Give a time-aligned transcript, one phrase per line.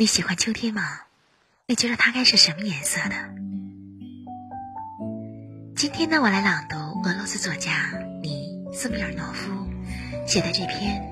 [0.00, 1.02] 你喜欢秋天吗？
[1.66, 3.34] 你觉得它该是什么颜色的？
[5.76, 7.92] 今天呢，我来朗读俄罗斯作家
[8.22, 9.52] 尼斯米尔诺夫
[10.26, 11.02] 写的这篇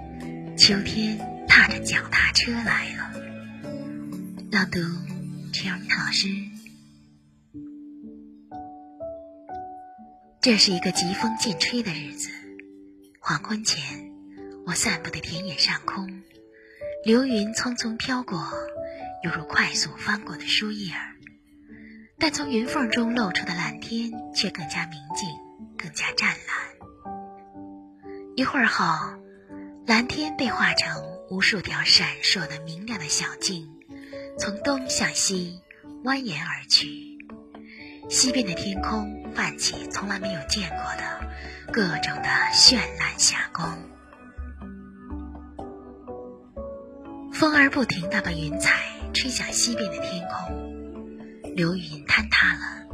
[0.56, 3.12] 《秋天踏着脚踏车来了》。
[4.52, 4.80] 朗读，
[5.52, 6.30] 陈永老师。
[10.40, 12.30] 这是一个疾风劲吹的日子，
[13.20, 14.10] 黄昏前，
[14.64, 16.22] 我散步的田野上空，
[17.04, 18.52] 流云匆匆飘过。
[19.24, 21.16] 犹如快速翻过的书页儿，
[22.18, 25.28] 但从云缝中露出的蓝天却更加明净，
[25.76, 26.38] 更加湛蓝。
[28.36, 28.84] 一会儿后，
[29.86, 33.68] 蓝天被画成无数条闪烁的明亮的小径，
[34.38, 35.60] 从东向西
[36.04, 37.18] 蜿蜒而去。
[38.08, 41.28] 西边的天空泛起从来没有见过的
[41.72, 43.76] 各种的绚烂霞光，
[47.38, 48.82] 风儿不停地把云彩。
[49.14, 52.86] 吹向西边的天空，流云坍塌了，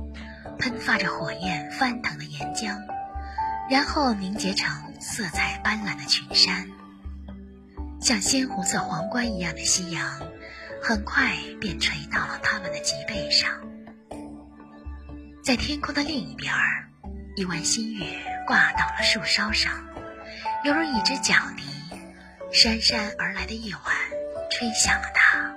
[0.58, 2.78] 喷发着火焰翻腾的岩浆，
[3.69, 6.69] 然后凝结成色彩斑斓的群山。
[8.00, 10.22] 像鲜红色皇冠一样的夕阳，
[10.82, 13.50] 很快便垂到了他们的脊背上。
[15.42, 16.88] 在天空的另一边儿，
[17.36, 18.06] 一弯新月
[18.47, 19.72] 挂到了树梢上，
[20.64, 21.64] 犹如一只角笛，
[22.52, 23.94] 姗姗而来的夜晚，
[24.55, 25.52] 吹响了它。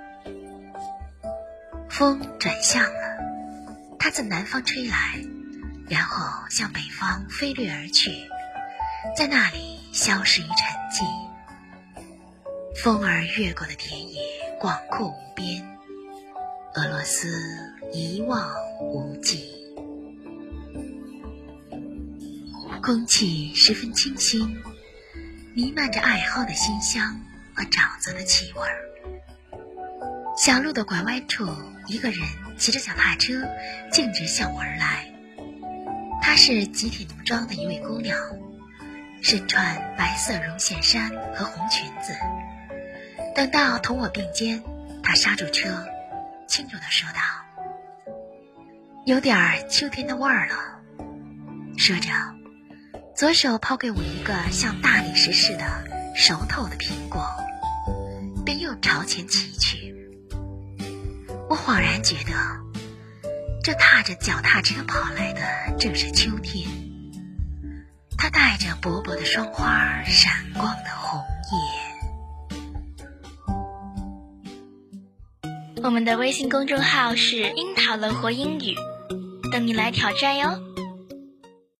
[1.88, 3.18] 风转向了，
[3.98, 5.24] 它自南方吹来，
[5.88, 8.10] 然后向北方飞掠而去，
[9.16, 10.52] 在那里消失于沉
[10.90, 11.04] 寂。
[12.82, 14.20] 风儿越过的田野
[14.60, 15.64] 广阔无边，
[16.74, 17.28] 俄罗斯
[17.92, 19.54] 一望无际。
[22.82, 24.60] 空气十分清新，
[25.54, 27.20] 弥漫着艾蒿的馨香
[27.58, 28.84] 和沼泽的气味儿。
[30.36, 31.44] 小路的拐弯处，
[31.88, 32.20] 一个人
[32.56, 33.48] 骑着脚踏车，
[33.90, 35.12] 径直向我而来。
[36.22, 38.16] 她是集体农庄的一位姑娘，
[39.20, 42.14] 身穿白色绒线衫和红裙子。
[43.34, 44.62] 等到同我并肩，
[45.02, 45.84] 她刹住车，
[46.46, 47.20] 轻柔地说道
[49.04, 50.54] ：“有点秋天的味儿了。”
[51.76, 52.08] 说着，
[53.16, 55.64] 左手抛给我一个像大理石似的
[56.14, 57.28] 熟透的苹果，
[58.48, 59.94] 便又朝前骑去。
[61.50, 62.32] 我恍然觉得，
[63.62, 65.42] 这踏着脚踏车跑来的
[65.78, 66.66] 正是秋天。
[68.16, 71.20] 它带着薄薄的霜花，闪光的红
[75.74, 75.82] 叶。
[75.82, 78.74] 我们的微信公众号是“樱桃乐活英语”，
[79.52, 80.58] 等你来挑战哟。